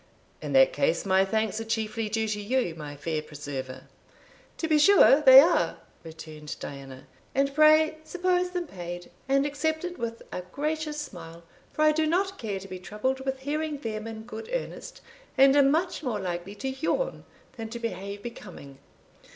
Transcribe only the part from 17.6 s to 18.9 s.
to behave becoming.